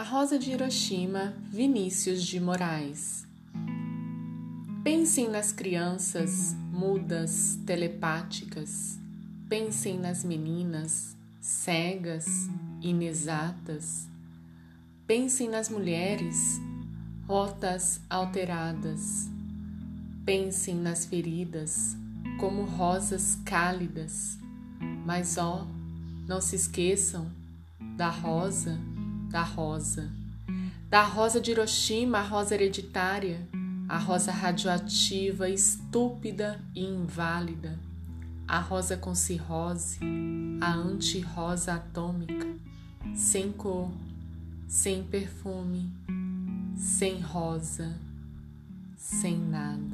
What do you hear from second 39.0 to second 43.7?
cirrose, a anti-rosa atômica, sem